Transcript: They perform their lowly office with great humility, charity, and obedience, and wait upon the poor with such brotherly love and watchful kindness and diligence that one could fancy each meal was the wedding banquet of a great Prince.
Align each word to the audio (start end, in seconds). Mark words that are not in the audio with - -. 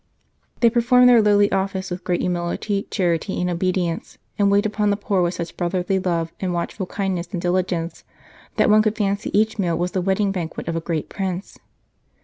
They 0.61 0.71
perform 0.71 1.05
their 1.05 1.21
lowly 1.21 1.51
office 1.51 1.91
with 1.91 2.03
great 2.03 2.21
humility, 2.21 2.87
charity, 2.89 3.39
and 3.39 3.51
obedience, 3.51 4.17
and 4.39 4.49
wait 4.49 4.65
upon 4.65 4.89
the 4.89 4.97
poor 4.97 5.21
with 5.21 5.35
such 5.35 5.55
brotherly 5.55 5.99
love 5.99 6.33
and 6.39 6.55
watchful 6.55 6.87
kindness 6.87 7.27
and 7.33 7.39
diligence 7.39 8.03
that 8.55 8.71
one 8.71 8.81
could 8.81 8.97
fancy 8.97 9.29
each 9.37 9.59
meal 9.59 9.77
was 9.77 9.91
the 9.91 10.01
wedding 10.01 10.31
banquet 10.31 10.67
of 10.67 10.75
a 10.75 10.81
great 10.81 11.07
Prince. 11.07 11.59